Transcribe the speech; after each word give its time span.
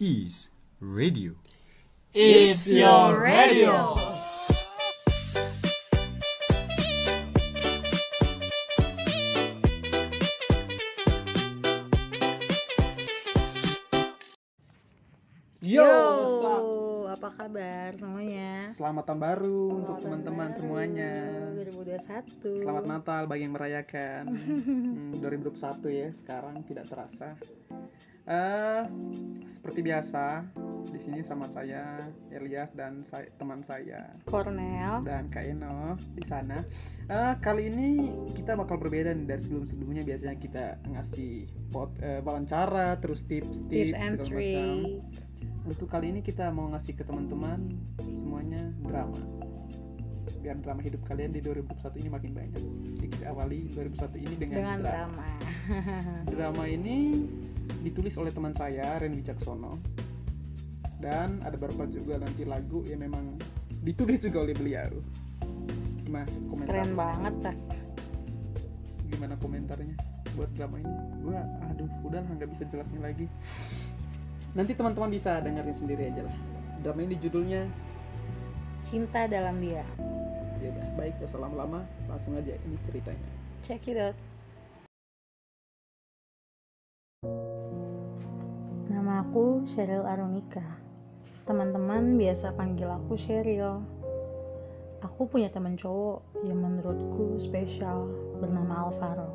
is 0.00 0.48
radio. 0.80 1.36
It's 2.16 2.72
your 2.72 3.20
radio. 3.20 3.92
Yo, 15.60 15.84
Yo, 15.84 17.04
apa 17.12 17.36
kabar 17.36 17.92
semuanya? 18.00 18.72
Selamat 18.72 19.04
tahun 19.04 19.20
baru 19.20 19.84
untuk 19.84 20.00
Selamat 20.00 20.24
teman-teman 20.24 20.48
tahun 20.48 20.60
semuanya. 20.64 21.12
baru 21.52 21.72
2021. 21.76 22.64
Selamat 22.64 22.84
Natal 22.88 23.22
bagi 23.28 23.42
yang 23.44 23.52
merayakan. 23.52 24.22
Hmm, 24.40 25.12
2021 25.20 25.92
ya, 25.92 26.08
sekarang 26.16 26.64
tidak 26.64 26.88
terasa. 26.88 27.36
Eh, 28.30 28.82
seperti 29.42 29.82
biasa, 29.82 30.46
di 30.86 30.98
sini 31.02 31.18
sama 31.18 31.50
saya 31.50 31.98
Elias 32.30 32.70
dan 32.78 33.02
saya, 33.02 33.26
teman 33.34 33.58
saya 33.66 34.06
Cornell. 34.22 35.02
dan 35.02 35.26
Kak 35.34 35.50
Eno 35.50 35.98
di 36.14 36.22
sana. 36.30 36.62
Eh, 37.10 37.34
kali 37.42 37.74
ini 37.74 38.06
kita 38.30 38.54
bakal 38.54 38.78
berbeda 38.78 39.10
nih 39.18 39.26
dari 39.26 39.42
sebelum-sebelumnya 39.42 40.06
biasanya 40.06 40.38
kita 40.38 40.78
ngasih 40.94 41.50
pot, 41.74 41.90
eh, 41.98 42.22
wawancara, 42.22 43.02
terus 43.02 43.26
tips-tips 43.26 43.98
segala 43.98 44.14
macam. 44.14 44.78
Untuk 45.66 45.90
kali 45.90 46.14
ini 46.14 46.22
kita 46.22 46.54
mau 46.54 46.70
ngasih 46.70 46.94
ke 46.94 47.02
teman-teman 47.02 47.66
semuanya 47.98 48.62
drama. 48.86 49.18
Biar 50.38 50.54
drama 50.62 50.80
hidup 50.86 51.02
kalian 51.02 51.34
di 51.34 51.42
2021 51.42 51.98
ini 51.98 52.08
makin 52.08 52.30
banyak. 52.30 52.62
Jadi 52.94 53.06
kita 53.10 53.34
awali 53.34 53.66
2021 53.74 54.22
ini 54.22 54.34
dengan, 54.38 54.56
Dengan 54.62 54.78
drama. 54.86 55.26
drama. 55.26 55.26
Drama 56.32 56.64
ini 56.66 56.96
ditulis 57.80 58.14
oleh 58.18 58.34
teman 58.34 58.52
saya 58.52 58.98
Ren 58.98 59.14
Wicaksono. 59.14 59.78
Dan 61.00 61.40
ada 61.40 61.56
beberapa 61.56 61.88
juga 61.88 62.20
nanti 62.20 62.44
lagu 62.44 62.84
yang 62.84 63.00
memang 63.00 63.40
ditulis 63.80 64.20
juga 64.20 64.44
oleh 64.44 64.52
beliau. 64.52 64.92
Gimana 66.04 66.28
komentar? 66.50 66.72
Keren 66.76 66.92
banget 66.92 67.34
tak? 67.40 67.56
Gimana 69.08 69.34
komentarnya 69.40 69.96
buat 70.36 70.50
drama 70.54 70.76
ini? 70.78 70.94
Gua 71.24 71.40
aduh 71.72 71.88
udah 72.04 72.20
nggak 72.20 72.50
bisa 72.52 72.68
jelasin 72.68 73.00
lagi. 73.00 73.26
Nanti 74.52 74.76
teman-teman 74.76 75.08
bisa 75.08 75.40
dengerin 75.40 75.72
sendiri 75.72 76.12
aja 76.12 76.28
lah. 76.28 76.36
Drama 76.84 77.00
ini 77.06 77.16
judulnya 77.16 77.64
Cinta 78.80 79.28
dalam 79.28 79.60
dia. 79.60 79.84
ya 80.60 80.68
udah 80.68 80.88
baik 81.00 81.16
ya 81.16 81.28
lama-lama 81.40 81.80
langsung 82.04 82.36
aja 82.36 82.52
ini 82.52 82.76
ceritanya. 82.84 83.28
Check 83.64 83.88
it 83.88 83.96
out. 83.96 84.16
Aku 89.30 89.62
Sheryl 89.62 90.02
Aronika. 90.10 90.82
Teman-teman 91.46 92.18
biasa 92.18 92.50
panggil 92.50 92.90
aku 92.90 93.14
Sheryl. 93.14 93.78
Aku 95.06 95.30
punya 95.30 95.46
teman 95.46 95.78
cowok 95.78 96.42
yang 96.42 96.58
menurutku 96.58 97.38
spesial 97.38 98.10
bernama 98.42 98.90
Alvaro 98.90 99.30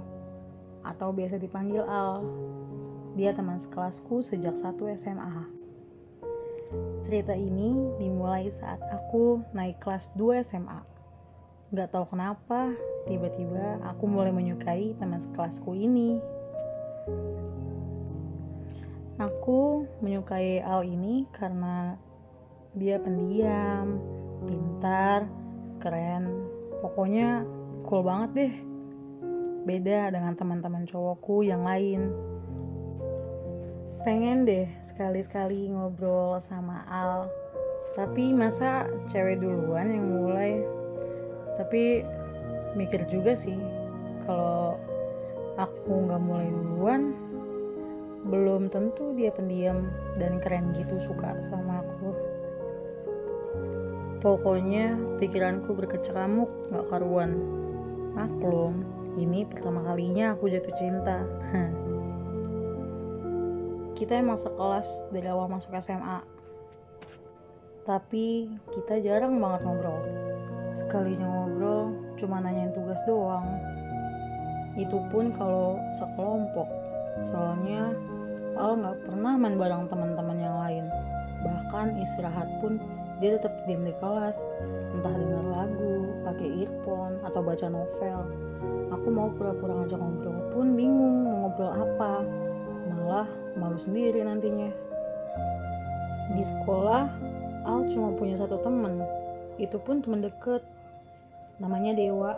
atau 0.83 1.15
biasa 1.15 1.39
dipanggil 1.39 1.87
Al. 1.87 2.27
Dia 3.15 3.31
teman 3.31 3.55
sekelasku 3.55 4.19
sejak 4.19 4.59
satu 4.59 4.91
SMA. 4.99 5.47
Cerita 6.99 7.31
ini 7.31 7.95
dimulai 7.95 8.51
saat 8.51 8.83
aku 8.91 9.47
naik 9.55 9.79
kelas 9.79 10.11
2 10.19 10.43
SMA. 10.43 10.83
Gak 11.71 11.95
tahu 11.95 12.11
kenapa, 12.11 12.75
tiba-tiba 13.07 13.79
aku 13.87 14.11
mulai 14.11 14.35
menyukai 14.35 14.91
teman 14.99 15.23
sekelasku 15.23 15.71
ini. 15.71 16.19
Aku 19.45 19.85
menyukai 20.01 20.57
Al 20.57 20.89
ini 20.89 21.29
karena 21.29 21.93
dia 22.73 22.97
pendiam, 22.97 24.01
pintar, 24.41 25.29
keren, 25.77 26.49
pokoknya 26.81 27.45
cool 27.85 28.01
banget 28.01 28.29
deh. 28.33 28.53
Beda 29.69 30.09
dengan 30.09 30.33
teman-teman 30.33 30.89
cowokku 30.89 31.45
yang 31.45 31.61
lain. 31.61 32.09
Pengen 34.01 34.49
deh 34.49 34.65
sekali-sekali 34.81 35.69
ngobrol 35.69 36.41
sama 36.41 36.81
Al, 36.89 37.29
tapi 37.93 38.33
masa 38.33 38.89
cewek 39.13 39.45
duluan 39.45 39.93
yang 39.93 40.09
mulai? 40.09 40.57
Tapi 41.61 42.01
mikir 42.73 43.05
juga 43.13 43.37
sih, 43.37 43.61
kalau 44.25 44.81
aku 45.61 46.09
nggak 46.09 46.21
mulai 46.25 46.49
duluan, 46.49 47.13
belum 48.25 48.73
tentu 48.73 49.13
dia 49.13 49.29
pendiam 49.29 49.85
dan 50.17 50.41
keren 50.41 50.73
gitu 50.73 50.97
suka 50.97 51.37
sama 51.45 51.85
aku. 51.85 52.09
Pokoknya 54.25 54.97
pikiranku 55.21 55.77
berkecamuk 55.77 56.49
gak 56.73 56.89
karuan. 56.89 57.37
Maklum, 58.17 58.81
ini 59.21 59.45
pertama 59.45 59.85
kalinya 59.85 60.33
aku 60.33 60.49
jatuh 60.49 60.73
cinta. 60.73 61.21
Kita 63.95 64.17
emang 64.17 64.41
sekelas 64.41 65.07
dari 65.13 65.29
awal 65.29 65.47
masuk 65.47 65.71
SMA. 65.77 66.19
Tapi 67.85 68.49
kita 68.73 68.97
jarang 68.99 69.37
banget 69.39 69.61
ngobrol. 69.61 70.01
Sekalinya 70.73 71.29
ngobrol 71.29 71.93
cuma 72.17 72.41
nanyain 72.41 72.73
tugas 72.73 72.99
doang. 73.05 73.45
Itu 74.75 74.99
pun 75.13 75.31
kalau 75.37 75.79
sekelompok. 75.95 76.67
Soalnya 77.29 77.93
Al 78.55 78.79
nggak 78.79 78.97
pernah 79.03 79.35
main 79.35 79.59
bareng 79.59 79.91
teman-teman 79.91 80.37
yang 80.39 80.57
lain. 80.63 80.85
Bahkan 81.43 81.99
istirahat 82.01 82.47
pun 82.63 82.79
dia 83.19 83.39
tetap 83.39 83.51
diam 83.63 83.83
di 83.87 83.95
kelas, 83.99 84.35
entah 84.95 85.13
denger 85.15 85.45
lagu, 85.47 85.95
pakai 86.27 86.47
earphone, 86.63 87.15
atau 87.23 87.39
baca 87.43 87.67
novel. 87.67 88.19
Aku 88.91 89.07
mau 89.11 89.31
pura-pura 89.35 89.83
ngajak 89.83 89.99
ngobrol 89.99 90.39
pun 90.51 90.67
bingung 90.75 91.27
mau 91.27 91.47
ngobrol 91.47 91.71
apa. 91.71 92.23
Malah 92.91 93.27
malu 93.59 93.79
sendiri 93.79 94.23
nantinya. 94.23 94.71
Di 96.35 96.43
sekolah, 96.43 97.07
Al 97.65 97.87
cuma 97.91 98.15
punya 98.15 98.35
satu 98.39 98.59
temen. 98.63 99.03
Itu 99.59 99.79
pun 99.79 100.03
temen 100.03 100.23
deket. 100.23 100.63
Namanya 101.59 101.95
Dewa, 101.95 102.35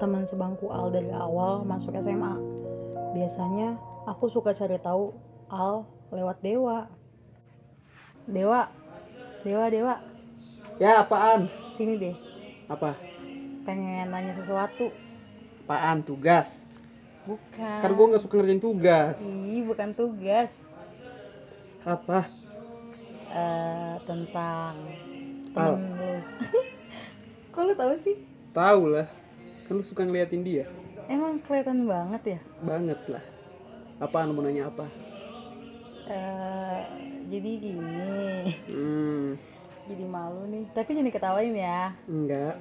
teman 0.00 0.28
sebangku 0.28 0.68
Al 0.68 0.92
dari 0.92 1.12
awal 1.12 1.64
masuk 1.64 1.96
SMA. 1.96 2.36
Biasanya 3.16 3.76
aku 4.04 4.28
suka 4.28 4.52
cari 4.52 4.76
tahu 4.80 5.29
Al 5.50 5.82
lewat 6.10 6.38
Dewa. 6.40 6.86
Dewa, 8.30 8.70
Dewa, 9.42 9.66
Dewa, 9.66 9.94
Ya 10.78 11.02
apaan? 11.02 11.50
sini 11.68 11.98
deh. 11.98 12.14
Apa? 12.70 12.94
Pengen 13.66 14.06
nanya 14.08 14.30
sesuatu. 14.38 14.94
Apaan 15.66 16.06
tugas? 16.06 16.62
Bukan. 17.26 17.78
Kan 17.82 17.90
gue 17.90 18.06
nggak 18.06 18.22
suka 18.22 18.34
ngerjain 18.38 18.62
tugas. 18.62 19.18
Ih, 19.20 19.66
bukan 19.66 19.90
tugas. 19.92 20.70
Apa? 21.82 22.30
Eh, 23.30 23.94
tentang 24.06 24.74
Al. 25.58 25.74
lu. 25.74 26.14
Kok 27.52 27.62
lu 27.66 27.74
tahu 27.74 27.94
sih? 27.98 28.16
Tahu 28.54 28.82
lah. 28.94 29.06
Kan 29.66 29.74
lu 29.74 29.82
suka 29.82 30.06
ngeliatin 30.06 30.46
dia. 30.46 30.64
Emang 31.10 31.42
kelihatan 31.42 31.90
banget 31.90 32.38
ya. 32.38 32.40
Banget 32.62 33.00
lah. 33.10 33.24
Apaan 33.98 34.30
mau 34.30 34.42
nanya 34.42 34.70
apa? 34.70 34.86
Eh, 36.10 36.80
jadi 37.30 37.50
gini. 37.62 38.02
Hmm, 38.68 39.34
Jadi 39.88 40.04
malu 40.06 40.42
nih. 40.52 40.64
Tapi 40.76 40.88
jangan 40.94 41.08
diketawain 41.10 41.54
ya. 41.56 41.80
enggak. 42.10 42.56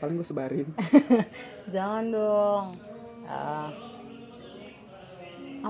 Paling 0.00 0.16
gue 0.18 0.26
sebarin. 0.26 0.68
Jangan 1.74 2.04
dong. 2.12 2.66
Eh, 3.26 3.68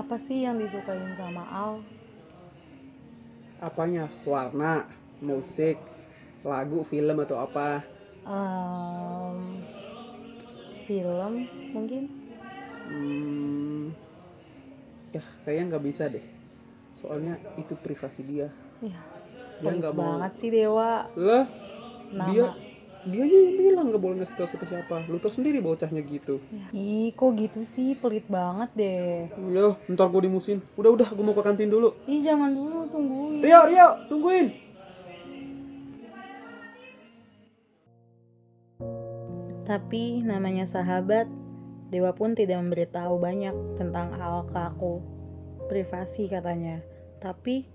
apa 0.01 0.15
sih 0.25 0.39
yang 0.45 0.55
disukain 0.61 1.11
sama 1.19 1.43
Al? 1.61 1.73
Apanya? 3.67 4.05
Warna, 4.29 4.73
musik, 5.23 5.77
lagu, 6.45 6.79
film 6.91 7.17
atau 7.25 7.37
apa? 7.41 7.69
Em, 8.25 9.63
film 10.87 11.47
mungkin? 11.73 12.03
Hmm, 12.87 13.91
ya 15.15 15.21
kayaknya 15.43 15.63
nggak 15.69 15.85
bisa 15.87 16.03
deh. 16.13 16.25
Soalnya 16.93 17.35
itu 17.57 17.73
privasi 17.75 18.21
dia. 18.23 18.47
Ya, 18.79 18.97
Dia 19.59 19.71
nggak 19.73 19.93
mau. 19.93 20.17
banget 20.21 20.31
sih 20.37 20.49
Dewa. 20.49 21.09
Lah, 21.13 21.45
Nama. 22.11 22.29
dia 22.29 22.45
dia 23.03 23.27
yang 23.27 23.59
bilang 23.59 23.85
nggak 23.91 23.99
boleh 23.99 24.15
ngasih 24.21 24.35
tahu 24.39 24.47
siapa-siapa. 24.47 25.11
Lu 25.11 25.19
tau 25.19 25.27
sendiri 25.27 25.59
bocahnya 25.59 25.99
gitu. 26.01 26.39
Ya. 26.49 26.67
Ih, 26.71 27.11
kok 27.11 27.35
gitu 27.35 27.67
sih? 27.67 27.99
Pelit 27.99 28.23
banget 28.27 28.69
deh. 28.73 29.27
Ya, 29.51 29.75
ntar 29.91 30.07
gue 30.07 30.21
dimusin. 30.23 30.63
Udah 30.79 30.93
udah, 30.93 31.07
gue 31.11 31.23
mau 31.23 31.35
ke 31.35 31.43
kantin 31.43 31.67
dulu. 31.67 31.91
Ih, 32.07 32.23
jangan 32.23 32.55
dulu 32.55 32.87
tungguin. 32.87 33.43
Rio, 33.43 33.61
Rio, 33.67 33.87
tungguin. 34.07 34.47
Tapi 39.63 40.19
namanya 40.21 40.67
sahabat, 40.67 41.27
Dewa 41.87 42.11
pun 42.11 42.33
tidak 42.33 42.59
memberitahu 42.59 43.15
banyak 43.17 43.53
tentang 43.77 44.11
Al 44.17 44.43
ke 44.43 44.59
aku. 44.59 45.12
Privasi 45.73 46.29
katanya. 46.29 46.77
Tapi 47.17 47.65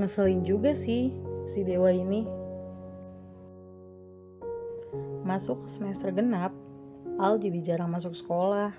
ngeselin 0.00 0.40
juga 0.40 0.72
sih 0.72 1.12
si 1.44 1.60
Dewa 1.60 1.92
ini. 1.92 2.24
Masuk 5.28 5.68
semester 5.68 6.08
genap, 6.16 6.56
Al 7.20 7.36
jadi 7.36 7.60
jarang 7.60 7.92
masuk 7.92 8.16
sekolah. 8.16 8.72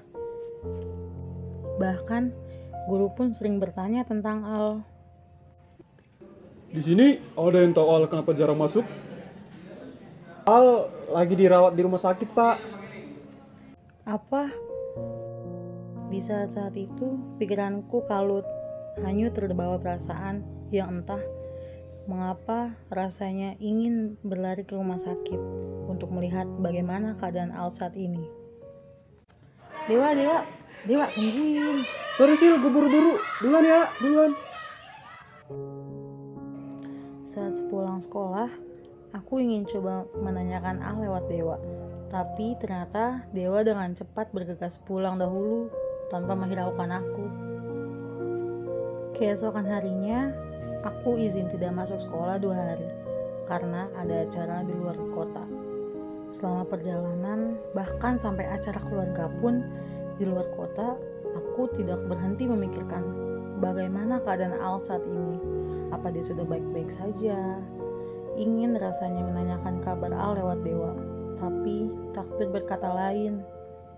Bahkan 1.77 2.33
guru 2.89 3.13
pun 3.13 3.37
sering 3.37 3.61
bertanya 3.61 4.09
tentang 4.09 4.41
Al. 4.41 4.81
Di 6.73 6.81
sini 6.81 7.21
ada 7.37 7.61
yang 7.61 7.77
tahu 7.77 7.85
Al 7.93 8.09
kenapa 8.09 8.33
jarang 8.33 8.57
masuk? 8.57 8.89
Al 10.49 10.89
lagi 11.13 11.37
dirawat 11.37 11.77
di 11.77 11.81
rumah 11.85 12.01
sakit, 12.01 12.33
Pak. 12.33 12.57
Apa? 14.09 14.49
Di 16.09 16.17
saat-saat 16.17 16.73
itu, 16.73 17.21
pikiranku 17.37 18.05
kalut, 18.09 18.45
hanyut 19.01 19.33
terbawa 19.33 19.81
perasaan 19.81 20.45
yang 20.69 21.01
entah 21.01 21.21
mengapa 22.03 22.75
rasanya 22.91 23.55
ingin 23.63 24.19
berlari 24.27 24.67
ke 24.67 24.75
rumah 24.75 24.99
sakit 24.99 25.39
untuk 25.87 26.11
melihat 26.11 26.43
bagaimana 26.59 27.15
keadaan 27.15 27.55
Al 27.55 27.71
saat 27.71 27.95
ini. 27.95 28.19
Dewa, 29.87 30.11
Dewa, 30.15 30.43
Dewa, 30.83 31.05
tungguin. 31.11 31.83
Sorry 32.19 32.35
Sil, 32.39 32.55
gue 32.59 32.71
buru-buru. 32.71 33.19
Duluan 33.39 33.63
ya, 33.63 33.87
duluan. 33.99 34.31
Saat 37.27 37.57
sepulang 37.59 37.99
sekolah, 38.03 38.51
aku 39.15 39.39
ingin 39.39 39.67
coba 39.67 40.07
menanyakan 40.19 40.83
Al 40.83 40.99
lewat 41.03 41.27
Dewa. 41.31 41.57
Tapi 42.11 42.55
ternyata 42.61 43.25
Dewa 43.33 43.65
dengan 43.65 43.95
cepat 43.95 44.29
bergegas 44.31 44.77
pulang 44.85 45.17
dahulu 45.17 45.71
tanpa 46.13 46.37
menghiraukan 46.37 47.01
aku. 47.01 47.42
Keesokan 49.13 49.69
harinya, 49.69 50.33
aku 50.81 51.21
izin 51.21 51.45
tidak 51.53 51.77
masuk 51.77 52.01
sekolah 52.01 52.41
dua 52.41 52.57
hari 52.57 52.89
karena 53.45 53.85
ada 53.93 54.25
acara 54.25 54.65
di 54.65 54.73
luar 54.73 54.97
kota. 55.13 55.45
Selama 56.33 56.65
perjalanan, 56.65 57.61
bahkan 57.77 58.17
sampai 58.17 58.49
acara 58.49 58.81
keluarga 58.89 59.29
pun 59.37 59.61
di 60.17 60.25
luar 60.25 60.49
kota, 60.57 60.97
aku 61.37 61.69
tidak 61.77 62.01
berhenti 62.09 62.49
memikirkan 62.49 63.05
bagaimana 63.61 64.17
keadaan 64.25 64.57
Al 64.57 64.81
saat 64.81 65.05
ini. 65.05 65.37
Apa 65.93 66.09
dia 66.09 66.25
sudah 66.25 66.41
baik-baik 66.41 66.89
saja? 66.89 67.61
Ingin 68.33 68.81
rasanya 68.81 69.29
menanyakan 69.29 69.77
kabar 69.85 70.09
Al 70.09 70.41
lewat 70.41 70.65
Dewa, 70.65 70.97
tapi 71.37 71.85
takdir 72.17 72.49
berkata 72.49 72.89
lain. 72.89 73.45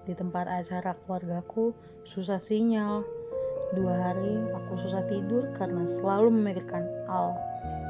Di 0.03 0.11
tempat 0.11 0.45
acara 0.51 0.91
keluargaku, 1.07 1.71
susah 2.03 2.43
sinyal. 2.43 3.07
Dua 3.75 3.91
hari 3.91 4.39
aku 4.55 4.79
susah 4.87 5.03
tidur 5.11 5.51
karena 5.59 5.83
selalu 5.85 6.31
memikirkan 6.31 6.87
Al. 7.11 7.35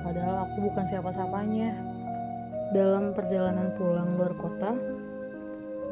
Padahal 0.02 0.50
aku 0.50 0.66
bukan 0.70 0.86
siapa-siapanya. 0.90 1.78
Dalam 2.74 3.14
perjalanan 3.14 3.78
pulang 3.78 4.18
luar 4.18 4.34
kota, 4.42 4.74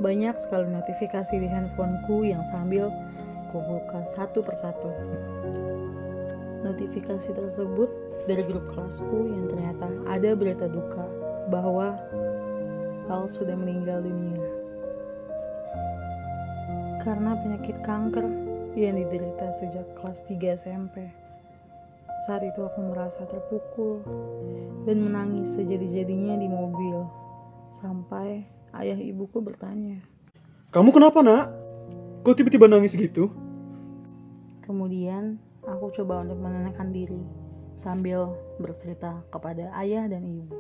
banyak 0.02 0.34
sekali 0.42 0.74
notifikasi 0.74 1.38
di 1.38 1.46
handphoneku 1.46 2.26
yang 2.26 2.42
sambil 2.50 2.90
kubuka 3.54 4.02
satu 4.18 4.42
persatu. 4.42 4.90
Notifikasi 6.66 7.30
tersebut 7.30 7.94
dari 8.26 8.42
grup 8.50 8.66
kelasku 8.74 9.30
yang 9.30 9.46
ternyata 9.46 9.88
ada 10.10 10.34
berita 10.34 10.66
duka 10.66 11.06
bahwa 11.54 11.94
Al 13.14 13.30
sudah 13.30 13.54
meninggal 13.54 14.02
dunia 14.02 14.42
karena 17.04 17.36
penyakit 17.36 17.76
kanker 17.84 18.24
yang 18.74 18.98
diderita 18.98 19.54
sejak 19.62 19.86
kelas 19.98 20.26
3 20.26 20.58
SMP. 20.58 21.06
Saat 22.26 22.42
itu 22.48 22.64
aku 22.64 22.80
merasa 22.90 23.28
terpukul 23.28 24.02
dan 24.88 25.04
menangis 25.04 25.54
sejadi-jadinya 25.54 26.40
di 26.40 26.48
mobil 26.48 27.04
sampai 27.70 28.48
ayah 28.80 28.98
ibuku 28.98 29.44
bertanya. 29.44 30.00
Kamu 30.74 30.90
kenapa, 30.90 31.22
Nak? 31.22 31.46
Kok 32.24 32.36
tiba-tiba 32.40 32.72
nangis 32.72 32.96
gitu? 32.96 33.30
Kemudian 34.64 35.38
aku 35.68 35.92
coba 35.92 36.24
untuk 36.24 36.40
menenangkan 36.40 36.96
diri 36.96 37.20
sambil 37.76 38.32
bercerita 38.64 39.20
kepada 39.28 39.70
ayah 39.84 40.08
dan 40.08 40.24
ibu. 40.24 40.56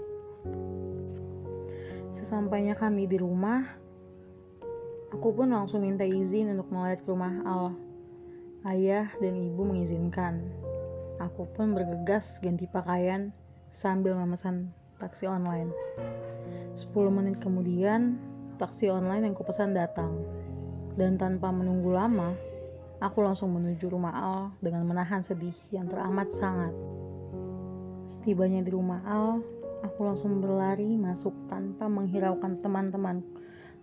Sesampainya 2.14 2.76
kami 2.76 3.08
di 3.08 3.18
rumah, 3.18 3.64
aku 5.16 5.34
pun 5.34 5.50
langsung 5.50 5.88
minta 5.88 6.04
izin 6.04 6.52
untuk 6.54 6.70
melihat 6.70 7.02
ke 7.02 7.10
rumah 7.10 7.34
Al. 7.48 7.83
Ayah 8.64 9.12
dan 9.20 9.36
ibu 9.36 9.68
mengizinkan. 9.68 10.40
Aku 11.20 11.52
pun 11.52 11.76
bergegas 11.76 12.40
ganti 12.40 12.64
pakaian 12.64 13.36
sambil 13.76 14.16
memesan 14.16 14.72
taksi 15.04 15.28
online. 15.28 15.68
10 16.72 16.96
menit 17.12 17.44
kemudian, 17.44 18.16
taksi 18.56 18.88
online 18.88 19.28
yang 19.28 19.36
kupesan 19.36 19.76
datang. 19.76 20.16
Dan 20.96 21.20
tanpa 21.20 21.52
menunggu 21.52 21.92
lama, 21.92 22.40
aku 23.04 23.20
langsung 23.20 23.52
menuju 23.52 23.92
rumah 23.92 24.16
Al 24.16 24.56
dengan 24.64 24.88
menahan 24.88 25.20
sedih 25.20 25.56
yang 25.76 25.92
teramat 25.92 26.32
sangat. 26.32 26.72
Setibanya 28.08 28.64
di 28.64 28.72
rumah 28.72 29.04
Al, 29.04 29.44
aku 29.84 30.08
langsung 30.08 30.40
berlari 30.40 30.96
masuk 30.96 31.36
tanpa 31.52 31.92
menghiraukan 31.92 32.64
teman-teman 32.64 33.28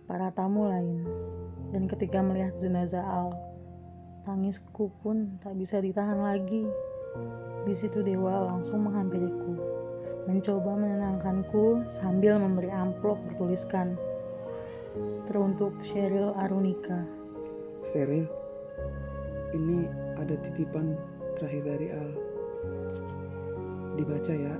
para 0.09 0.33
tamu 0.33 0.65
lain. 0.73 1.05
Dan 1.69 1.85
ketika 1.85 2.25
melihat 2.25 2.57
jenazah 2.57 3.05
Al, 3.05 3.50
tangisku 4.23 4.93
pun 5.01 5.37
tak 5.41 5.57
bisa 5.57 5.81
ditahan 5.81 6.21
lagi. 6.21 6.65
Di 7.65 7.73
situ 7.75 8.01
Dewa 8.01 8.49
langsung 8.49 8.87
menghampiriku, 8.87 9.53
mencoba 10.25 10.77
menenangkanku 10.77 11.85
sambil 11.89 12.39
memberi 12.41 12.71
amplop 12.73 13.19
bertuliskan 13.29 13.97
teruntuk 15.29 15.71
Sheryl 15.81 16.33
Arunika. 16.37 17.05
Seril, 17.81 18.27
ini 19.55 19.87
ada 20.19 20.37
titipan 20.37 20.93
terakhir 21.39 21.63
dari 21.65 21.87
Al. 21.89 22.11
Dibaca 23.97 24.33
ya. 24.33 24.55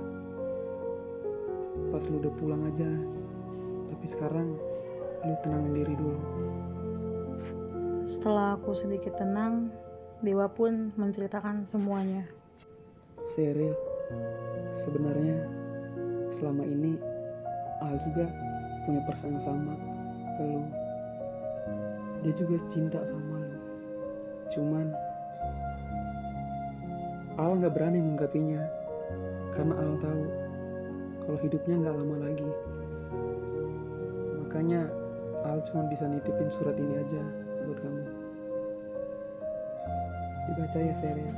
Pas 1.88 2.04
lu 2.08 2.20
udah 2.20 2.32
pulang 2.36 2.62
aja. 2.68 2.90
Tapi 3.88 4.06
sekarang 4.08 4.56
lu 5.22 5.34
tenangin 5.44 5.72
diri 5.76 5.94
dulu. 5.96 6.20
Setelah 8.12 8.60
aku 8.60 8.76
sedikit 8.76 9.16
tenang, 9.16 9.72
Dewa 10.20 10.44
pun 10.44 10.92
menceritakan 11.00 11.64
semuanya. 11.64 12.28
Seril, 13.32 13.72
sebenarnya 14.76 15.48
selama 16.28 16.68
ini 16.68 17.00
Al 17.80 17.96
juga 18.04 18.28
punya 18.84 19.00
perasaan 19.08 19.40
sama 19.40 19.72
ke 20.36 20.44
lu. 20.44 20.60
Dia 22.20 22.36
juga 22.36 22.60
cinta 22.68 23.00
sama 23.00 23.40
lu. 23.40 23.56
Cuman 24.52 24.92
Al 27.40 27.64
nggak 27.64 27.72
berani 27.72 27.96
mengungkapinya 28.04 28.60
karena 29.56 29.72
Al 29.72 29.96
tahu 29.96 30.24
kalau 31.24 31.38
hidupnya 31.40 31.80
nggak 31.80 31.96
lama 31.96 32.16
lagi. 32.28 32.50
Makanya 34.44 34.92
Al 35.48 35.64
cuma 35.64 35.88
bisa 35.88 36.04
nitipin 36.04 36.52
surat 36.52 36.76
ini 36.76 37.00
aja 37.00 37.41
buat 37.66 37.78
kamu. 37.80 38.02
Dibaca 40.50 40.78
ya 40.82 40.94
Seril. 40.98 41.32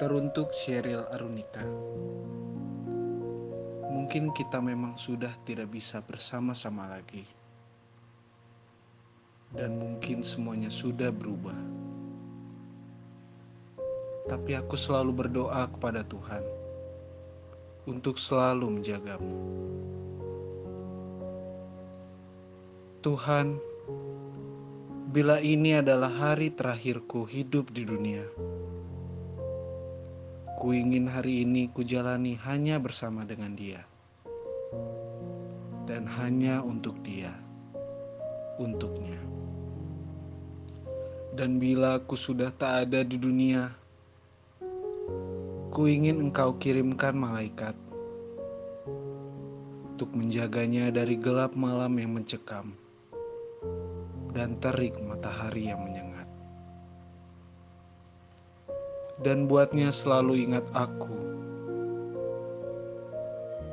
Teruntuk 0.00 0.50
Sheryl 0.50 1.06
Arunika. 1.14 1.62
Mungkin 3.94 4.34
kita 4.34 4.58
memang 4.58 4.98
sudah 4.98 5.30
tidak 5.46 5.70
bisa 5.70 6.02
bersama-sama 6.02 6.90
lagi. 6.90 7.22
Dan 9.54 9.78
mungkin 9.78 10.26
semuanya 10.26 10.68
sudah 10.68 11.14
berubah. 11.14 11.54
Tapi 14.26 14.58
aku 14.58 14.74
selalu 14.74 15.12
berdoa 15.14 15.70
kepada 15.70 16.02
Tuhan 16.02 16.42
untuk 17.86 18.16
selalu 18.16 18.80
menjagamu. 18.80 19.36
Tuhan, 23.04 23.60
bila 25.12 25.36
ini 25.44 25.76
adalah 25.76 26.08
hari 26.08 26.48
terakhirku 26.48 27.28
hidup 27.28 27.68
di 27.68 27.84
dunia, 27.84 28.24
Ku 30.56 30.72
ingin 30.72 31.12
hari 31.12 31.44
ini 31.44 31.68
kujalani 31.68 32.40
hanya 32.48 32.80
bersama 32.80 33.28
dengan 33.28 33.52
dia. 33.52 33.84
Dan 35.84 36.08
hanya 36.16 36.64
untuk 36.64 36.96
dia. 37.04 37.36
Untuknya. 38.56 39.20
Dan 41.36 41.60
bila 41.60 42.00
aku 42.00 42.16
sudah 42.16 42.48
tak 42.56 42.88
ada 42.88 43.04
di 43.04 43.20
dunia, 43.20 43.68
ku 45.68 45.84
ingin 45.84 46.24
engkau 46.24 46.56
kirimkan 46.56 47.12
malaikat 47.12 47.76
untuk 49.92 50.08
menjaganya 50.16 50.88
dari 50.88 51.20
gelap 51.20 51.52
malam 51.52 52.00
yang 52.00 52.16
mencekam 52.16 52.72
dan 54.34 54.58
terik 54.58 54.98
matahari 55.00 55.70
yang 55.70 55.80
menyengat. 55.86 56.24
dan 59.22 59.46
buatnya 59.46 59.94
selalu 59.94 60.42
ingat 60.50 60.66
aku. 60.74 61.14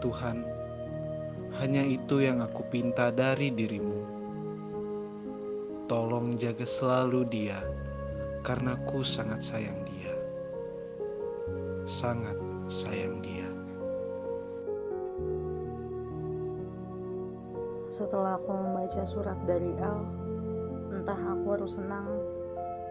Tuhan, 0.02 0.46
hanya 1.58 1.82
itu 1.86 2.22
yang 2.22 2.42
aku 2.42 2.62
pinta 2.70 3.10
dari 3.10 3.50
dirimu. 3.50 4.02
Tolong 5.90 6.34
jaga 6.38 6.66
selalu 6.66 7.26
dia, 7.28 7.60
karena 8.46 8.78
ku 8.86 9.02
sangat 9.02 9.44
sayang 9.44 9.78
dia. 9.84 10.14
Sangat 11.84 12.38
sayang 12.70 13.20
dia. 13.20 13.50
Setelah 17.92 18.40
aku 18.40 18.56
membaca 18.56 19.04
surat 19.04 19.36
dari 19.44 19.68
Al, 19.84 20.00
entah 21.02 21.18
aku 21.18 21.58
harus 21.58 21.82
senang 21.82 22.06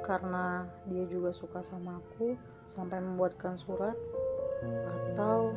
karena 0.03 0.67
dia 0.91 1.07
juga 1.07 1.31
suka 1.31 1.63
sama 1.63 2.03
aku 2.03 2.35
sampai 2.67 2.99
membuatkan 2.99 3.55
surat 3.55 3.95
atau 5.15 5.55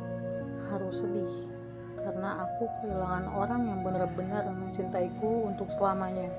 harus 0.70 1.02
sedih 1.02 1.50
karena 1.98 2.46
aku 2.46 2.70
kehilangan 2.78 3.26
orang 3.26 3.62
yang 3.66 3.80
benar-benar 3.82 4.46
mencintaiku 4.54 5.50
untuk 5.50 5.66
selamanya. 5.74 6.30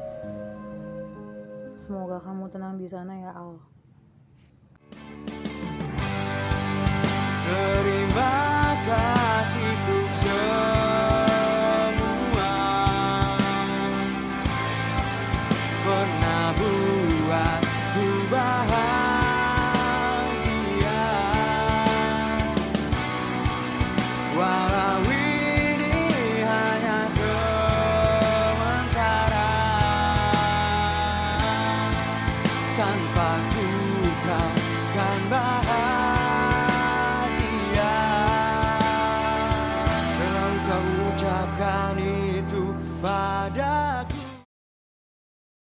Semoga 1.76 2.24
kamu 2.24 2.48
tenang 2.48 2.80
di 2.80 2.88
sana 2.88 3.12
ya 3.20 3.36
Al. 3.36 3.60
Terima 7.44 7.95